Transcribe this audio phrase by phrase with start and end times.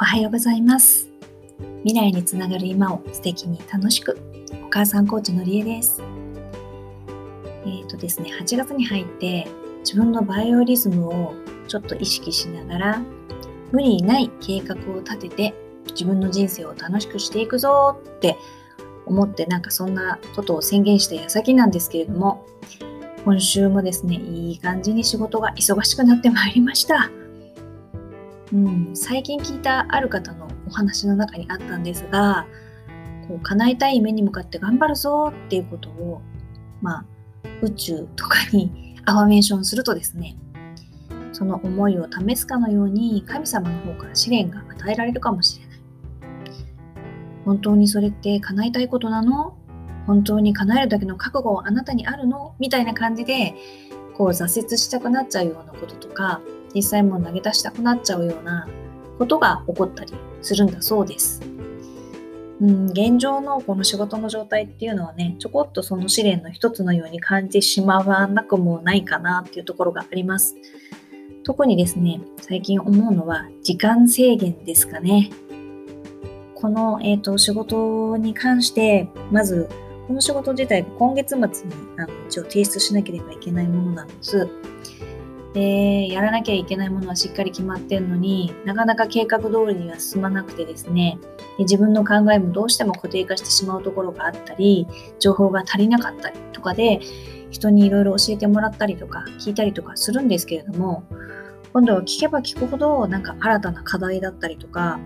[0.00, 1.08] おはようございます。
[1.82, 4.16] 未来につながる今を素敵に楽しく
[4.64, 6.00] お母さんコーチのりえです。
[7.66, 9.48] えっ、ー、とですね8月に入って
[9.80, 11.34] 自分のバイオリズムを
[11.66, 13.02] ちょっと意識しながら
[13.72, 15.54] 無理ない計画を立てて
[15.90, 18.36] 自分の人生を楽しくしていくぞって
[19.04, 22.46] 思ってなんかそんなことを宣言した矢先なんですけれども
[23.24, 27.10] 今週もですねいい感じに仕事が忙しくなってまいりました。
[28.52, 32.46] うん、最近聞いたある方のお話の中にあったんですが
[33.28, 36.22] こう叶えたい夢に向かって頑張るぞっていうことを、
[36.80, 37.04] まあ、
[37.60, 40.36] 宇宙とかにアファメーションするとですね
[41.32, 45.78] その思いを試すかのように神様の方から試練が与えられるかもしれない。
[47.44, 49.56] 本当にそれって叶えたいことなの？
[50.06, 52.54] 本当に叶えるだけの覚悟はあなたにあるの？
[52.58, 53.54] みたいな感じで
[54.16, 56.40] こう挫折したくなっちゃうようなこととか
[56.74, 58.68] 実際もう投げ出したくなっちゃうような
[59.18, 60.12] ことが起こったり
[60.42, 61.42] するんだそうです。
[62.60, 70.56] うん、現状のこの仕事の状態っていうのはね、ちょこっとその試練の一つのように感じてしまわなくもないかなっていうところがあります。
[71.44, 75.30] 特にですね、最近思うのは時間制限ですかね。
[76.54, 79.68] この、えーと、仕事に関して、まず、
[80.08, 81.50] この仕事自体が今月末に
[81.98, 84.48] あの一応提出しなければいけないものなんです。
[85.54, 91.18] でやらなきゃいけないものはしっかり決まってんのになかなか計画通りには進まなくてですね。
[91.56, 94.86] で自分の考えもどうしても固定化してしまうところがあったり
[95.18, 97.00] 情報が足りなかったりとかで
[97.50, 101.04] 人にいろいろ教えてもらったりとか聞いたりとかするんですけれども
[101.72, 105.00] 今度は聞けば聞くほどなんか新たな課題だったりとか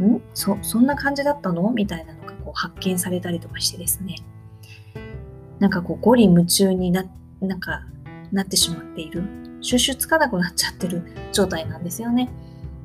[0.00, 0.22] ん？
[0.32, 1.70] そそんな感じだったの？
[1.70, 4.16] みたいなのがこう発見されたりとかしてですね。
[5.58, 7.04] なんかこう五里夢中にな
[7.40, 7.82] なんか
[8.32, 9.22] なってしまっている。
[9.62, 12.30] 収集つかなくなっちゃってる状態なんですよね。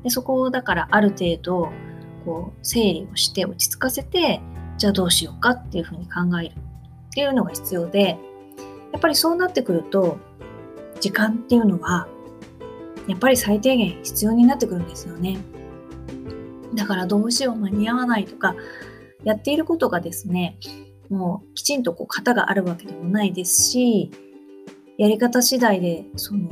[0.02, 1.70] でそこをだからある程度
[2.24, 4.40] こう整理をして落ち着かせて
[4.76, 6.54] じゃあどうしようかっていうふうに考えるっ
[7.12, 8.18] ていうのが必要で
[8.92, 10.18] やっぱりそうなってくると
[11.00, 12.08] 時間っていうのは
[13.06, 15.38] やっぱり最低限必要になってくるんですよね。
[16.74, 18.54] だからどうしよう間に合わないとか
[19.24, 20.58] やっていることがですね
[21.08, 24.10] もうきちんとこう型があるわけでもないですし
[24.98, 26.50] やり方次第でその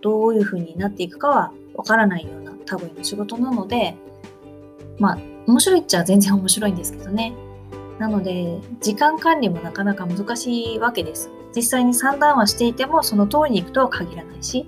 [0.00, 3.96] どういう風になっていくかはわからないような多分の仕事なので
[4.98, 7.32] まあ面白いっちゃ全然面白いんですけどね。
[7.98, 11.30] なので時間管理もなかなか難しいわけです。
[11.54, 14.66] 実際に算段はしていてもその通りにいくとは限らないし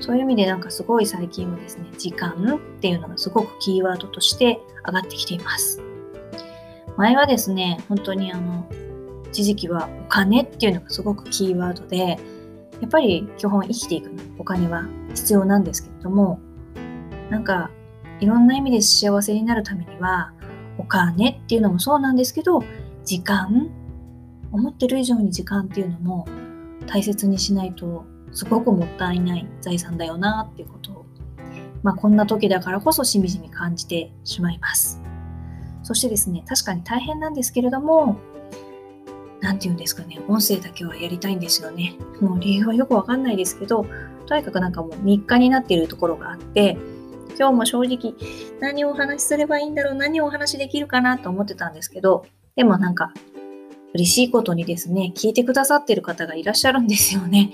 [0.00, 5.82] そういう意味でなんかすごい最近はですね時間っていうのがすごくキーワードとして上がってきています。
[6.96, 8.66] 前はですね本当にあの
[9.28, 12.18] 一時期はお金っていうのがすごくキーワードで
[12.80, 16.40] やっぱり基本生きていくお金は必要なんですけれども
[17.28, 17.70] なんか
[18.20, 20.32] いろんな意味で幸せになるためには
[20.78, 22.62] お金っていうのもそうなんですけど
[23.04, 23.70] 時間
[24.52, 26.26] 思ってる以上に時間っていうのも
[26.86, 31.06] 大切にしないとすごくもったいない財産だよなっていうことを、
[31.82, 35.00] まあ、こんな時だからこそしみじみ感じてしまいます。
[35.82, 38.16] そしてですね確かに大変なんですけれども
[39.50, 41.96] 何て言うんですかね、音声だけはやりたいんですよね。
[42.20, 43.84] もう理由はよくわかんないですけど、
[44.26, 46.78] とにかくなんかもう日課になっているところがあって、
[47.36, 48.14] 今日も正直
[48.60, 53.12] 何をお話しすればいいんだろう、何をお話しできるかなと思ってたんですけど、でもなんか
[53.94, 57.50] 嬉しいことにですね、聞いてくださってる方がいらっしゃるんですよね。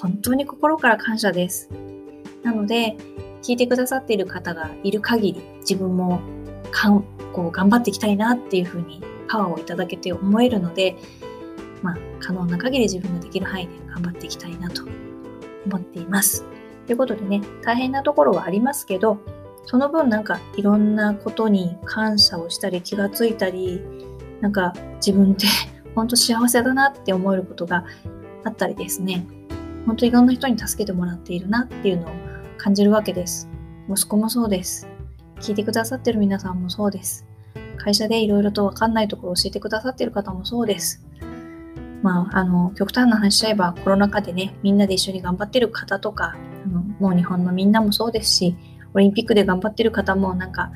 [0.00, 1.68] 本当に心から感謝です。
[2.42, 2.96] なので、
[3.42, 6.20] 聞いてくださっている方がいる限り、自分も
[6.70, 10.96] かんこう頑張っていきたいなっていうふうにパワーをいただけて思えるので、
[11.82, 14.82] まあ、可能な限り自分ができる範囲で頑張っていきたいなと
[15.66, 16.44] 思っています。
[16.86, 19.18] ということでね、大変なところはありますけど、
[19.66, 23.82] その分なんかいろんなことに感謝をしたり気がついたり、
[24.40, 25.46] なんか自分って
[25.94, 27.84] 本当幸せだなって思えることが
[28.44, 29.26] あったりですね、
[29.86, 32.10] 本当いろんな人に助けてもらっているなっていうのを
[32.56, 33.48] 感じるわけです。
[33.90, 34.88] 息子もそうです。
[35.40, 37.26] 聞いてくださってる皆さんもそうです。
[37.78, 41.04] 会社でいろいろとわかんないところを教えてくださっている方もそうです。
[42.02, 48.56] まあ、あの、極端な話しちゃえばコロナ禍でね、みんなで一緒に頑張ってる方とか、あのもう日本のみんなもそうですし、
[48.94, 50.70] オリンピックで頑張ってる方もなんか、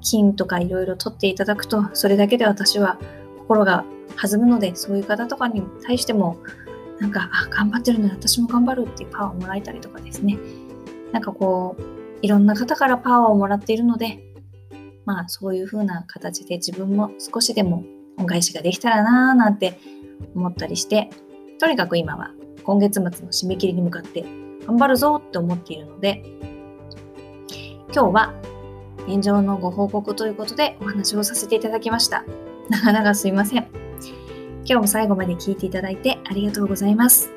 [0.00, 2.98] 金とかいろいろ取っていただくと、それだけで私は
[3.38, 3.84] 心が
[4.16, 6.38] 弾むので、そういう方とかに対しても、
[7.00, 10.38] なんか、あ、頑張ってるので私も頑張るっていうパワーをもらえたりとかですね。
[11.12, 11.82] なんかこう、
[12.22, 14.29] いろんな方からパワーをもらっているので、
[15.10, 17.84] まあそういう風な形で自分も少しでも
[18.16, 19.78] 恩返しができたらなーなんて
[20.36, 21.10] 思ったりして
[21.58, 22.30] とにかく今は
[22.62, 24.24] 今月末の締め切りに向かって
[24.66, 26.22] 頑張るぞって思っているので
[27.92, 28.34] 今日は
[29.08, 32.24] 現状のご報告ということでお話をさせていただきました。
[32.68, 33.66] なかなかすいません。
[34.64, 37.32] 今日も最後まで聞いていただいてありがとうございます。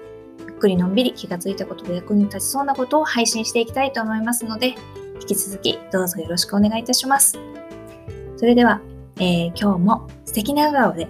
[0.48, 4.76] ゆっくりのんびり気がついたことで役に立ちそうなことを配信していきたいと思いますので、
[5.22, 7.40] 引き続きどうぞよろしくお願いいたします。
[8.44, 8.82] それでは、
[9.22, 11.08] えー、今日も素敵な笑顔で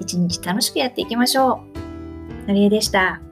[0.00, 1.60] 一日楽しくやっていきましょ
[2.44, 2.48] う。
[2.48, 3.22] のりえでした。